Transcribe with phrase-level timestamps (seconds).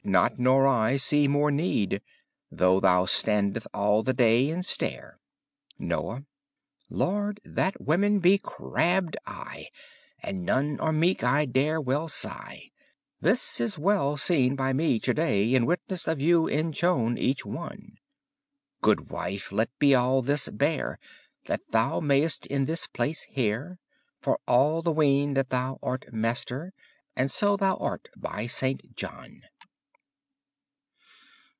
[0.03, 2.01] not or I see more neede,
[2.49, 5.19] Though thou stande all the daye and stare.
[5.79, 6.25] Noye
[6.89, 9.67] Lorde, that wemen be crabbed aye,
[10.21, 12.71] And non are meke, I dare well saye.
[13.21, 17.97] This is well seene by me to daye, In witnesse of you ichone (each one).
[18.81, 20.99] Goodwiffe, lett be all this beare,
[21.45, 23.77] That thou maiste in this place heare;
[24.19, 26.73] For all the wene that thou arte maister,
[27.15, 29.43] And so thou arte, by Sante John!